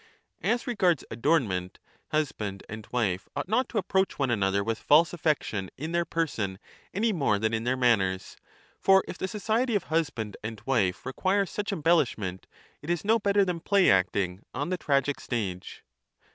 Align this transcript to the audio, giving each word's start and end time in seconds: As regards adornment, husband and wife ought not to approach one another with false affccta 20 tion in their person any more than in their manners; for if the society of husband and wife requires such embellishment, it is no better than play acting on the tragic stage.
As 0.41 0.65
regards 0.65 1.05
adornment, 1.11 1.77
husband 2.09 2.63
and 2.67 2.87
wife 2.91 3.29
ought 3.35 3.47
not 3.47 3.69
to 3.69 3.77
approach 3.77 4.17
one 4.17 4.31
another 4.31 4.63
with 4.63 4.79
false 4.79 5.11
affccta 5.11 5.27
20 5.45 5.45
tion 5.45 5.69
in 5.77 5.91
their 5.91 6.05
person 6.05 6.57
any 6.91 7.13
more 7.13 7.37
than 7.37 7.53
in 7.53 7.65
their 7.65 7.77
manners; 7.77 8.35
for 8.79 9.03
if 9.07 9.19
the 9.19 9.27
society 9.27 9.75
of 9.75 9.83
husband 9.93 10.37
and 10.43 10.59
wife 10.65 11.05
requires 11.05 11.51
such 11.51 11.71
embellishment, 11.71 12.47
it 12.81 12.89
is 12.89 13.05
no 13.05 13.19
better 13.19 13.45
than 13.45 13.59
play 13.59 13.91
acting 13.91 14.41
on 14.55 14.69
the 14.69 14.77
tragic 14.79 15.19
stage. 15.19 15.83